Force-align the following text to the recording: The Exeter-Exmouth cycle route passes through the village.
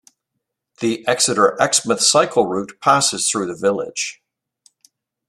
The 0.79 1.07
Exeter-Exmouth 1.07 1.99
cycle 2.01 2.47
route 2.47 2.79
passes 2.81 3.29
through 3.29 3.45
the 3.45 3.53
village. 3.55 4.19